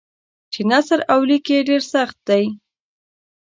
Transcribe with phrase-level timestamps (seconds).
[0.53, 2.43] چې نثر او لیک یې ډېر سخت دی.